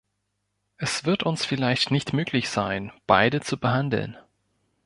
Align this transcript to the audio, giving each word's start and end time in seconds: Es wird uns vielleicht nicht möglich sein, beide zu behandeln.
Es 0.77 1.05
wird 1.05 1.21
uns 1.21 1.45
vielleicht 1.45 1.91
nicht 1.91 2.11
möglich 2.11 2.49
sein, 2.49 2.91
beide 3.05 3.39
zu 3.41 3.59
behandeln. 3.59 4.17